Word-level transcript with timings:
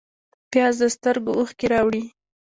پیاز 0.51 0.75
د 0.81 0.83
سترګو 0.95 1.31
اوښکې 1.37 1.65
راوړي 1.73 2.03